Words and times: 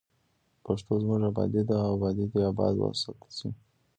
پښتو 0.65 0.91
زموږ 1.01 1.21
ابادي 1.31 1.61
ده 1.69 1.75
او 1.85 1.91
ابادي 1.97 2.25
دې 2.31 2.41
اباد 2.51 2.73
وساتل 2.77 3.31
شي. 3.37 3.49